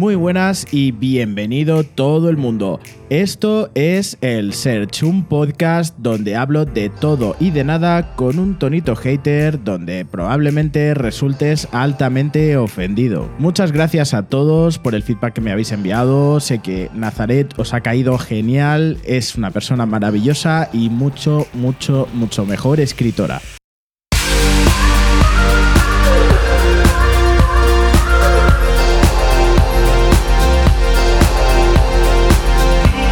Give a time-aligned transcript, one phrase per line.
[0.00, 2.80] Muy buenas y bienvenido todo el mundo.
[3.10, 8.58] Esto es el Search, un podcast donde hablo de todo y de nada con un
[8.58, 13.28] tonito hater donde probablemente resultes altamente ofendido.
[13.38, 16.40] Muchas gracias a todos por el feedback que me habéis enviado.
[16.40, 22.46] Sé que Nazaret os ha caído genial, es una persona maravillosa y mucho, mucho, mucho
[22.46, 23.42] mejor escritora.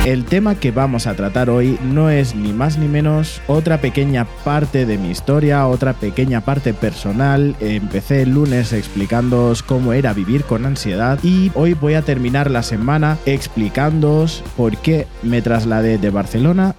[0.08, 4.24] El tema que vamos a tratar hoy no es ni más ni menos otra pequeña
[4.42, 7.54] parte de mi historia, otra pequeña parte personal.
[7.60, 12.62] Empecé el lunes explicándoos cómo era vivir con ansiedad y hoy voy a terminar la
[12.62, 16.74] semana explicándoos por qué me trasladé de Barcelona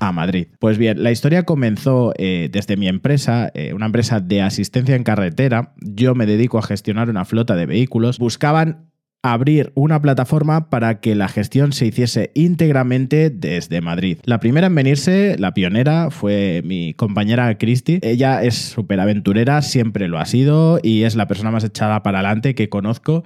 [0.00, 0.48] a Madrid.
[0.58, 5.04] Pues bien, la historia comenzó eh, desde mi empresa, eh, una empresa de asistencia en
[5.04, 5.72] carretera.
[5.76, 8.18] Yo me dedico a gestionar una flota de vehículos.
[8.18, 8.91] Buscaban
[9.22, 14.18] abrir una plataforma para que la gestión se hiciese íntegramente desde Madrid.
[14.24, 18.00] La primera en venirse, la pionera, fue mi compañera Christy.
[18.02, 22.18] Ella es súper aventurera, siempre lo ha sido y es la persona más echada para
[22.18, 23.22] adelante que conozco.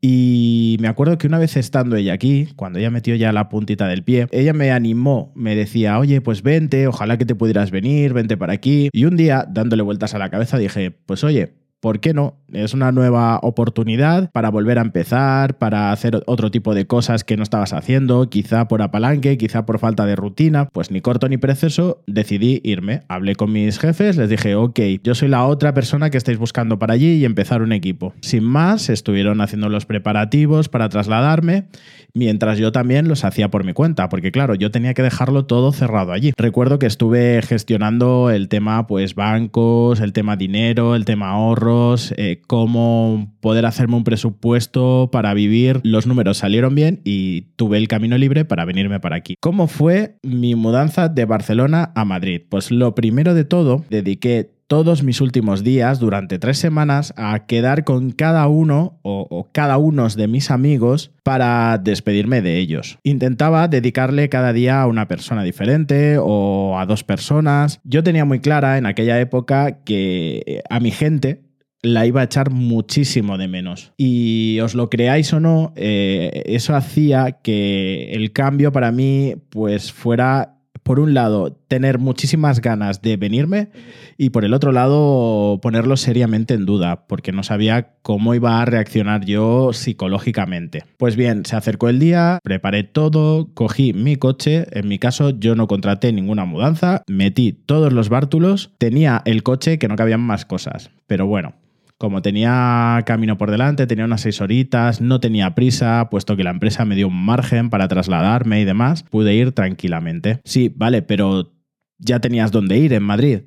[0.00, 3.86] Y me acuerdo que una vez estando ella aquí, cuando ella metió ya la puntita
[3.88, 8.14] del pie, ella me animó, me decía, oye, pues vente, ojalá que te pudieras venir,
[8.14, 8.88] vente para aquí.
[8.92, 12.39] Y un día, dándole vueltas a la cabeza, dije, pues oye, ¿Por qué no?
[12.52, 17.36] Es una nueva oportunidad para volver a empezar, para hacer otro tipo de cosas que
[17.36, 20.66] no estabas haciendo, quizá por apalanque, quizá por falta de rutina.
[20.66, 23.02] Pues ni corto ni precioso, decidí irme.
[23.08, 26.78] Hablé con mis jefes, les dije, ok, yo soy la otra persona que estáis buscando
[26.78, 28.14] para allí y empezar un equipo.
[28.20, 31.68] Sin más, estuvieron haciendo los preparativos para trasladarme,
[32.14, 35.72] mientras yo también los hacía por mi cuenta, porque claro, yo tenía que dejarlo todo
[35.72, 36.32] cerrado allí.
[36.36, 41.80] Recuerdo que estuve gestionando el tema, pues, bancos, el tema dinero, el tema ahorro
[42.16, 45.80] eh, cómo poder hacerme un presupuesto para vivir.
[45.82, 49.34] Los números salieron bien y tuve el camino libre para venirme para aquí.
[49.40, 52.42] ¿Cómo fue mi mudanza de Barcelona a Madrid?
[52.48, 57.82] Pues lo primero de todo, dediqué todos mis últimos días, durante tres semanas, a quedar
[57.82, 62.96] con cada uno o, o, cada uno de mis amigos para despedirme de ellos.
[63.02, 67.80] Intentaba dedicarle cada día a una persona diferente o a dos personas.
[67.82, 71.49] Yo tenía muy clara en aquella época que a mi gente
[71.82, 73.92] la iba a echar muchísimo de menos.
[73.96, 79.92] Y os lo creáis o no, eh, eso hacía que el cambio para mí pues
[79.92, 83.70] fuera, por un lado, tener muchísimas ganas de venirme
[84.18, 88.64] y por el otro lado, ponerlo seriamente en duda, porque no sabía cómo iba a
[88.64, 90.84] reaccionar yo psicológicamente.
[90.98, 95.54] Pues bien, se acercó el día, preparé todo, cogí mi coche, en mi caso yo
[95.54, 100.44] no contraté ninguna mudanza, metí todos los bártulos, tenía el coche que no cabían más
[100.44, 101.54] cosas, pero bueno,
[102.00, 106.50] como tenía camino por delante, tenía unas seis horitas, no tenía prisa, puesto que la
[106.50, 110.40] empresa me dio un margen para trasladarme y demás, pude ir tranquilamente.
[110.44, 111.52] Sí, vale, pero
[111.98, 113.40] ya tenías dónde ir en Madrid.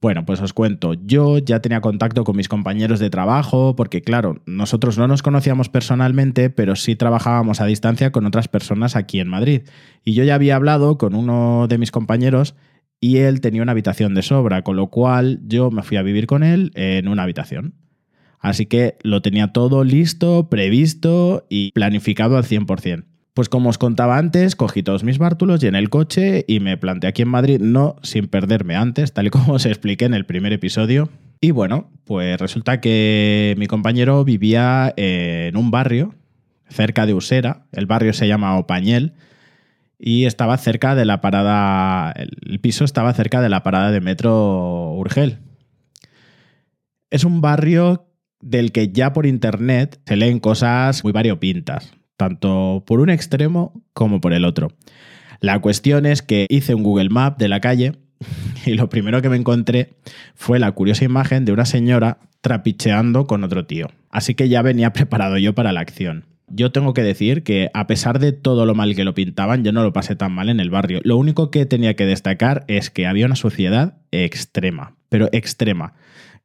[0.00, 4.40] Bueno, pues os cuento, yo ya tenía contacto con mis compañeros de trabajo, porque claro,
[4.46, 9.28] nosotros no nos conocíamos personalmente, pero sí trabajábamos a distancia con otras personas aquí en
[9.28, 9.64] Madrid.
[10.06, 12.54] Y yo ya había hablado con uno de mis compañeros
[12.98, 16.26] y él tenía una habitación de sobra, con lo cual yo me fui a vivir
[16.26, 17.74] con él en una habitación.
[18.40, 23.04] Así que lo tenía todo listo, previsto y planificado al 100%.
[23.34, 27.06] Pues como os contaba antes, cogí todos mis bártulos, llené el coche y me planté
[27.06, 30.52] aquí en Madrid, no sin perderme antes, tal y como os expliqué en el primer
[30.52, 31.10] episodio.
[31.40, 36.14] Y bueno, pues resulta que mi compañero vivía en un barrio
[36.68, 39.14] cerca de Usera, el barrio se llama Opañel,
[39.98, 44.92] y estaba cerca de la parada, el piso estaba cerca de la parada de metro
[44.94, 45.38] Urgel.
[47.10, 48.09] Es un barrio
[48.40, 54.20] del que ya por internet se leen cosas muy variopintas, tanto por un extremo como
[54.20, 54.72] por el otro.
[55.40, 57.92] La cuestión es que hice un Google Map de la calle
[58.66, 59.94] y lo primero que me encontré
[60.34, 63.88] fue la curiosa imagen de una señora trapicheando con otro tío.
[64.10, 66.24] Así que ya venía preparado yo para la acción.
[66.52, 69.70] Yo tengo que decir que a pesar de todo lo mal que lo pintaban, yo
[69.70, 71.00] no lo pasé tan mal en el barrio.
[71.04, 75.94] Lo único que tenía que destacar es que había una suciedad extrema, pero extrema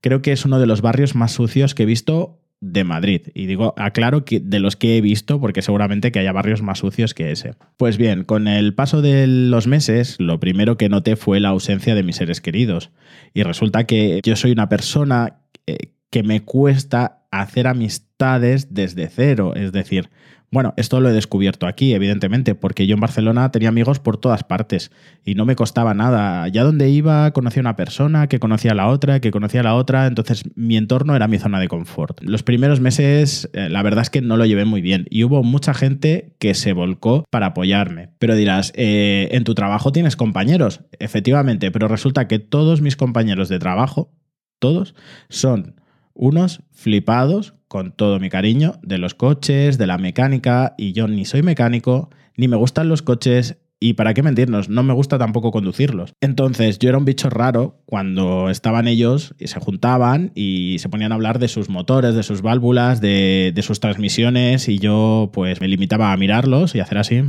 [0.05, 3.23] creo que es uno de los barrios más sucios que he visto de Madrid.
[3.33, 6.77] Y digo, aclaro que de los que he visto, porque seguramente que haya barrios más
[6.77, 7.55] sucios que ese.
[7.75, 11.95] Pues bien, con el paso de los meses, lo primero que noté fue la ausencia
[11.95, 12.91] de mis seres queridos.
[13.33, 19.53] Y resulta que yo soy una persona eh, que me cuesta hacer amistades desde cero.
[19.55, 20.09] Es decir,
[20.51, 24.45] Bueno, esto lo he descubierto aquí, evidentemente, porque yo en Barcelona tenía amigos por todas
[24.45, 24.89] partes
[25.25, 26.47] y no me costaba nada.
[26.47, 29.75] Ya donde iba conocía una persona, que conocía a la otra, que conocía a la
[29.75, 32.21] otra, entonces mi entorno era mi zona de confort.
[32.21, 35.43] Los primeros meses, eh, la verdad es que no lo llevé muy bien y hubo
[35.43, 38.11] mucha gente que se volcó para apoyarme.
[38.17, 43.49] Pero dirás, eh, en tu trabajo tienes compañeros, efectivamente, pero resulta que todos mis compañeros
[43.49, 44.13] de trabajo,
[44.59, 44.95] todos,
[45.27, 45.75] son
[46.15, 51.25] unos flipados con todo mi cariño de los coches, de la mecánica, y yo ni
[51.25, 55.51] soy mecánico, ni me gustan los coches, y para qué mentirnos, no me gusta tampoco
[55.51, 56.13] conducirlos.
[56.21, 61.11] Entonces yo era un bicho raro cuando estaban ellos y se juntaban y se ponían
[61.11, 65.67] a hablar de sus motores, de sus válvulas, de, sus transmisiones y yo pues me
[65.67, 67.21] limitaba a mirarlos y hacer así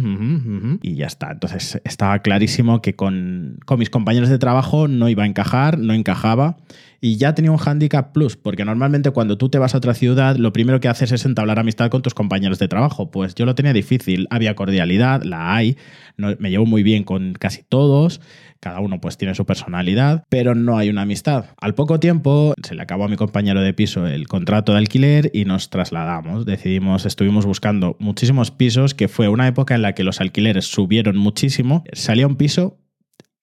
[0.82, 1.32] y ya está.
[1.32, 5.94] Entonces estaba clarísimo que con, con mis compañeros de trabajo no iba a encajar, no
[5.94, 6.58] encajaba
[7.00, 10.36] y ya tenía un handicap plus, porque normalmente cuando tú te vas a otra ciudad,
[10.36, 13.10] lo primero que haces es entablar amistad con tus compañeros de trabajo.
[13.10, 15.76] Pues yo lo tenía difícil, había cordialidad, la hay,
[16.16, 18.20] me llevo muy bien con casi todos,
[18.60, 21.46] cada uno pues tiene su personalidad, pero no hay una amistad.
[21.60, 25.30] Al poco tiempo se le acabó a mi compañero de piso el contrato de alquiler
[25.32, 26.46] y nos trasladamos.
[26.46, 31.16] Decidimos, estuvimos buscando muchísimos pisos, que fue una época en la que los alquileres subieron
[31.16, 31.84] muchísimo.
[31.92, 32.78] Salía un piso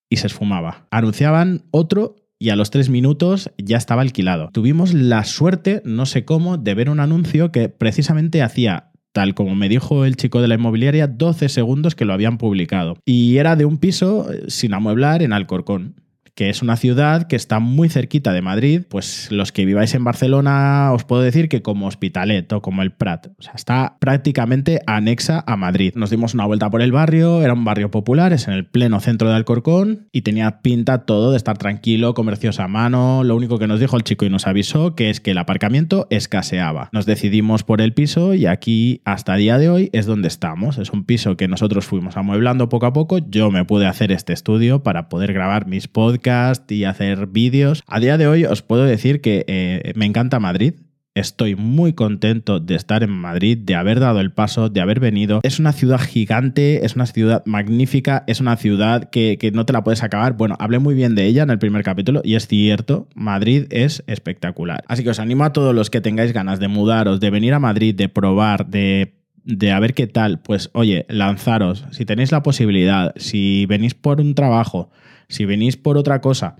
[0.09, 0.87] y se esfumaba.
[0.91, 4.49] Anunciaban otro y a los tres minutos ya estaba alquilado.
[4.51, 9.55] Tuvimos la suerte, no sé cómo, de ver un anuncio que precisamente hacía tal como
[9.55, 12.97] me dijo el chico de la inmobiliaria, 12 segundos que lo habían publicado.
[13.05, 16.02] Y era de un piso eh, sin amueblar en Alcorcón
[16.35, 18.83] que es una ciudad que está muy cerquita de Madrid.
[18.89, 22.91] Pues los que viváis en Barcelona os puedo decir que como Hospitalet o como el
[22.91, 25.93] Prat, o sea, está prácticamente anexa a Madrid.
[25.95, 28.99] Nos dimos una vuelta por el barrio, era un barrio popular, es en el pleno
[28.99, 33.23] centro de Alcorcón y tenía pinta todo de estar tranquilo, comercios a mano.
[33.23, 36.07] Lo único que nos dijo el chico y nos avisó que es que el aparcamiento
[36.09, 36.89] escaseaba.
[36.91, 40.77] Nos decidimos por el piso y aquí hasta día de hoy es donde estamos.
[40.77, 43.19] Es un piso que nosotros fuimos amueblando poco a poco.
[43.19, 46.22] Yo me pude hacer este estudio para poder grabar mis podcasts
[46.69, 47.83] y hacer vídeos.
[47.87, 50.75] A día de hoy os puedo decir que eh, me encanta Madrid.
[51.15, 55.41] Estoy muy contento de estar en Madrid, de haber dado el paso, de haber venido.
[55.43, 59.73] Es una ciudad gigante, es una ciudad magnífica, es una ciudad que, que, no te
[59.73, 60.33] la puedes acabar.
[60.37, 64.03] Bueno, hablé muy bien de ella en el primer capítulo y es cierto, Madrid es
[64.07, 64.83] espectacular.
[64.87, 67.59] Así que os animo a todos los que tengáis ganas de mudaros, de venir a
[67.59, 72.43] Madrid, de probar, de de a ver qué tal, pues oye, lanzaros, si tenéis la
[72.43, 74.89] posibilidad, si venís por un trabajo,
[75.33, 76.57] si venís por otra cosa,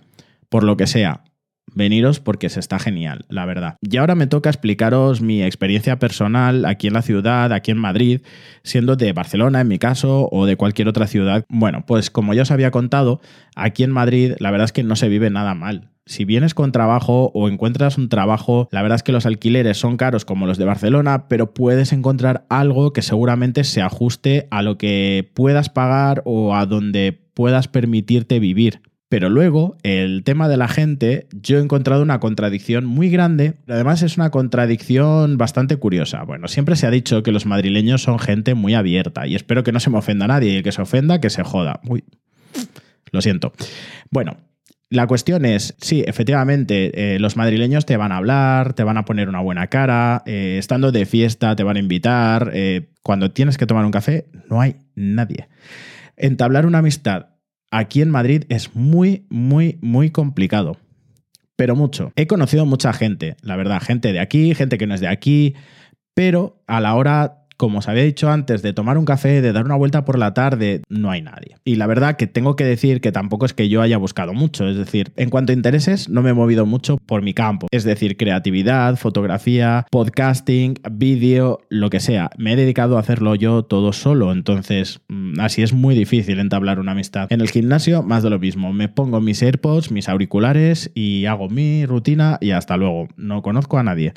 [0.50, 1.24] por lo que sea,
[1.76, 3.78] veniros porque se está genial, la verdad.
[3.82, 8.22] Y ahora me toca explicaros mi experiencia personal aquí en la ciudad, aquí en Madrid,
[8.64, 11.46] siendo de Barcelona en mi caso o de cualquier otra ciudad.
[11.50, 13.22] Bueno, pues como ya os había contado,
[13.56, 16.72] aquí en Madrid la verdad es que no se vive nada mal si vienes con
[16.72, 20.58] trabajo o encuentras un trabajo, la verdad es que los alquileres son caros como los
[20.58, 26.22] de Barcelona, pero puedes encontrar algo que seguramente se ajuste a lo que puedas pagar
[26.26, 28.82] o a donde puedas permitirte vivir.
[29.10, 33.54] Pero luego, el tema de la gente, yo he encontrado una contradicción muy grande.
[33.68, 36.24] Además, es una contradicción bastante curiosa.
[36.24, 39.72] Bueno, siempre se ha dicho que los madrileños son gente muy abierta y espero que
[39.72, 41.80] no se me ofenda nadie y el que se ofenda, que se joda.
[41.88, 42.04] Uy,
[43.12, 43.54] lo siento.
[44.10, 44.38] Bueno,
[44.94, 49.06] la cuestión es, sí, efectivamente, eh, los madrileños te van a hablar, te van a
[49.06, 53.58] poner una buena cara, eh, estando de fiesta te van a invitar, eh, cuando tienes
[53.58, 55.48] que tomar un café no hay nadie.
[56.16, 57.28] Entablar una amistad
[57.72, 60.78] aquí en Madrid es muy, muy, muy complicado,
[61.56, 62.14] pero mucho.
[62.16, 65.56] He conocido mucha gente, la verdad, gente de aquí, gente que no es de aquí,
[66.14, 69.64] pero a la hora como os había dicho antes, de tomar un café, de dar
[69.64, 71.56] una vuelta por la tarde, no hay nadie.
[71.64, 74.68] Y la verdad que tengo que decir que tampoco es que yo haya buscado mucho,
[74.68, 77.86] es decir, en cuanto a intereses, no me he movido mucho por mi campo, es
[77.86, 82.32] decir, creatividad, fotografía, podcasting, vídeo, lo que sea.
[82.38, 86.82] Me he dedicado a hacerlo yo todo solo, entonces mm, así es muy difícil entablar
[86.82, 87.32] una amistad.
[87.32, 91.48] En el gimnasio, más de lo mismo, me pongo mis AirPods, mis auriculares y hago
[91.48, 93.08] mi rutina y hasta luego.
[93.16, 94.12] No conozco a nadie.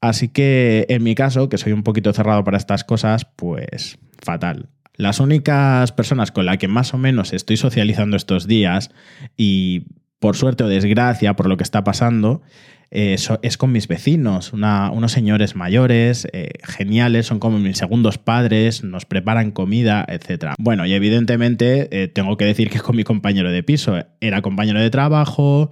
[0.00, 4.68] Así que en mi caso, que soy un poquito cerrado para estas cosas, pues fatal.
[4.94, 8.90] Las únicas personas con las que más o menos estoy socializando estos días,
[9.36, 9.86] y
[10.18, 12.42] por suerte o desgracia, por lo que está pasando,
[12.90, 18.82] eh, es con mis vecinos, unos señores mayores, eh, geniales, son como mis segundos padres,
[18.82, 20.54] nos preparan comida, etc.
[20.58, 24.80] Bueno, y evidentemente eh, tengo que decir que con mi compañero de piso, era compañero
[24.80, 25.70] de trabajo,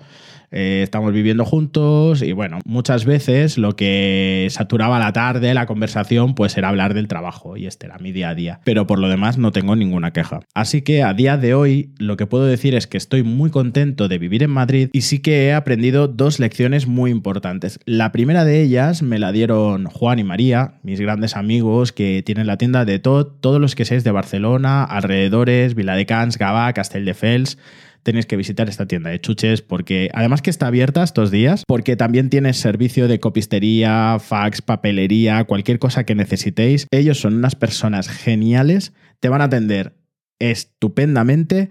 [0.50, 6.34] eh, estamos viviendo juntos y bueno, muchas veces lo que saturaba la tarde, la conversación,
[6.34, 8.60] pues era hablar del trabajo y este era mi día a día.
[8.64, 10.40] Pero por lo demás no tengo ninguna queja.
[10.54, 14.08] Así que a día de hoy lo que puedo decir es que estoy muy contento
[14.08, 17.80] de vivir en Madrid y sí que he aprendido dos lecciones muy importantes.
[17.84, 22.46] La primera de ellas me la dieron Juan y María, mis grandes amigos que tienen
[22.46, 27.58] la tienda de todo, todos los que seáis de Barcelona, alrededores, Viladecans, Gavà, Castelldefels
[28.02, 31.96] tenéis que visitar esta tienda de chuches porque además que está abierta estos días, porque
[31.96, 36.86] también tiene servicio de copistería, fax, papelería, cualquier cosa que necesitéis.
[36.90, 39.96] Ellos son unas personas geniales, te van a atender
[40.38, 41.70] estupendamente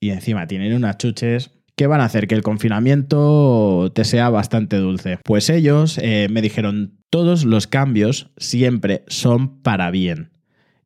[0.00, 4.76] y encima tienen unas chuches que van a hacer que el confinamiento te sea bastante
[4.76, 5.18] dulce.
[5.24, 10.32] Pues ellos eh, me dijeron, todos los cambios siempre son para bien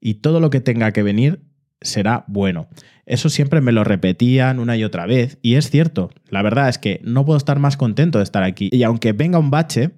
[0.01, 1.41] y todo lo que tenga que venir
[1.83, 2.69] será bueno.
[3.07, 6.79] Eso siempre me lo repetían una y otra vez y es cierto, la verdad es
[6.79, 9.91] que no puedo estar más contento de estar aquí y aunque venga un bache,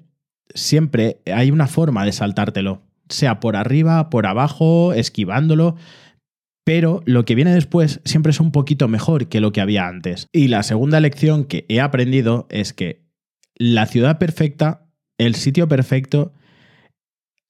[0.54, 5.76] siempre hay una forma de saltártelo, sea por arriba, por abajo, esquivándolo,
[6.64, 10.28] pero lo que viene después siempre es un poquito mejor que lo que había antes.
[10.32, 13.04] Y la segunda lección que he aprendido es que
[13.54, 14.86] la ciudad perfecta,
[15.18, 16.32] el sitio perfecto,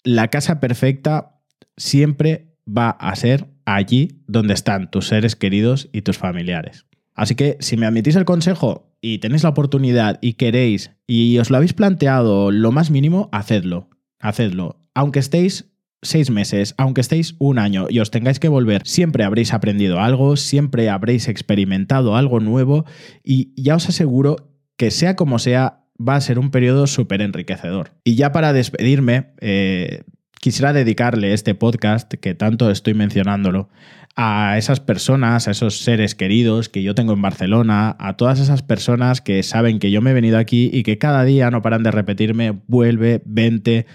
[0.02, 1.40] la casa perfecta
[1.76, 6.86] siempre va a ser allí donde están tus seres queridos y tus familiares.
[7.14, 11.50] Así que si me admitís el consejo y tenéis la oportunidad y queréis y os
[11.50, 13.88] lo habéis planteado lo más mínimo, hacedlo.
[14.18, 14.80] Hacedlo.
[14.94, 15.70] Aunque estéis
[16.02, 20.36] seis meses, aunque estéis un año y os tengáis que volver, siempre habréis aprendido algo,
[20.36, 22.84] siempre habréis experimentado algo nuevo
[23.22, 27.92] y ya os aseguro que sea como sea, va a ser un periodo súper enriquecedor.
[28.02, 30.02] Y ya para despedirme, eh,
[30.44, 33.70] quisiera dedicarle este podcast, que tanto estoy mencionándolo,
[34.14, 38.62] a esas personas, a esos seres queridos que yo tengo en Barcelona, a todas esas
[38.62, 41.82] personas que saben que yo me he venido aquí y que cada día no paran
[41.82, 43.86] de repetirme, vuelve, vente,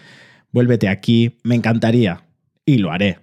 [0.51, 1.37] vuélvete aquí.
[1.43, 2.23] Me encantaría
[2.65, 3.19] y lo haré.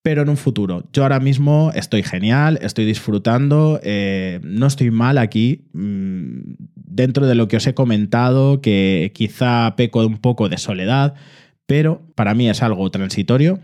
[0.00, 0.88] Pero en un futuro.
[0.94, 5.66] Yo ahora mismo estoy genial, estoy disfrutando, eh, no estoy mal aquí.
[5.74, 11.14] Mm, dentro de lo que os he comentado, que quizá peco un poco de soledad,
[11.66, 13.60] pero para mí es algo transitorio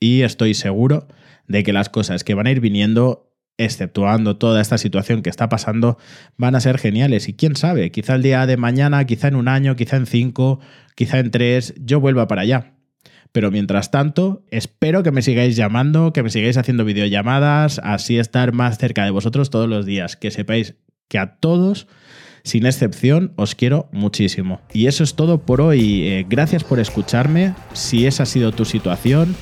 [0.00, 1.06] y estoy seguro
[1.46, 5.48] de que las cosas que van a ir viniendo, exceptuando toda esta situación que está
[5.48, 5.98] pasando,
[6.36, 7.28] van a ser geniales.
[7.28, 10.60] Y quién sabe, quizá el día de mañana, quizá en un año, quizá en cinco,
[10.94, 12.72] quizá en tres, yo vuelva para allá.
[13.32, 18.52] Pero mientras tanto, espero que me sigáis llamando, que me sigáis haciendo videollamadas, así estar
[18.52, 20.16] más cerca de vosotros todos los días.
[20.16, 20.74] Que sepáis
[21.08, 21.86] que a todos
[22.46, 24.60] sin excepción, os quiero muchísimo.
[24.72, 26.06] Y eso es todo por hoy.
[26.06, 27.54] Eh, gracias por escucharme.
[27.72, 29.34] Si esa ha sido tu situación,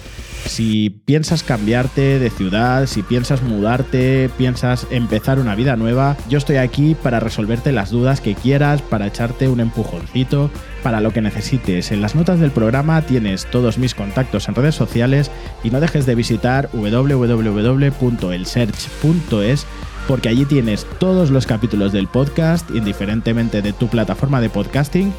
[0.47, 6.57] si piensas cambiarte de ciudad, si piensas mudarte, piensas empezar una vida nueva, yo estoy
[6.57, 10.51] aquí para resolverte las dudas que quieras, para echarte un empujoncito,
[10.83, 11.93] para lo que necesites.
[11.93, 15.31] En las notas del programa tienes todos mis contactos en redes sociales
[15.63, 19.67] y no dejes de visitar www.elsearch.es
[20.07, 25.13] porque allí tienes todos los capítulos del podcast, indiferentemente de tu plataforma de podcasting.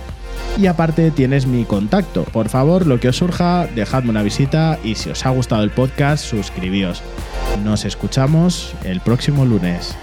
[0.57, 2.23] Y aparte tienes mi contacto.
[2.23, 5.71] Por favor, lo que os surja, dejadme una visita y si os ha gustado el
[5.71, 7.03] podcast, suscribíos.
[7.63, 9.95] Nos escuchamos el próximo lunes.